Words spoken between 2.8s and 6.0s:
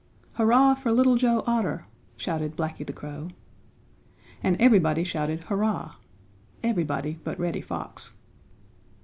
the Crow. And everybody shouted "Hurrah!"